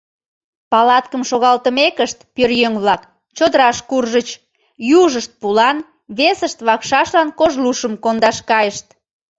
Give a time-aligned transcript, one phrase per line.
[0.71, 3.01] Палаткым шогалтымекышт, пӧръеҥ-влак
[3.37, 4.27] чодыраш куржыч:
[5.01, 5.77] южышт пулан,
[6.17, 8.87] весышт— вакшашлан кож лушым кондаш кайышт.